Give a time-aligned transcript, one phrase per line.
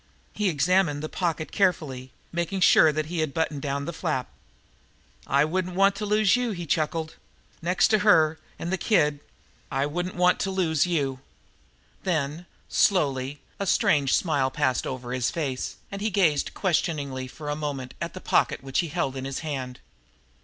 [0.33, 4.29] He examined the pocket carefully, making sure that he had buttoned down the flap.
[5.27, 7.17] "I wouldn't want to lose you," he chuckled.
[7.61, 9.19] "Next to her, an' the kid,
[9.69, 11.19] I wouldn't want to lose you!"
[12.01, 17.55] Then, slowly, a strange smile passed over his face, and he gazed questioningly for a
[17.55, 19.79] moment at the pocket which he held in his hand.